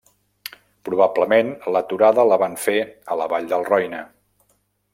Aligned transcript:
Probablement 0.87 1.51
l'aturada 1.75 2.25
la 2.31 2.39
van 2.45 2.57
fer 2.63 2.75
a 2.85 3.19
la 3.23 3.29
vall 3.35 3.47
del 3.53 3.69
Roine. 3.69 4.01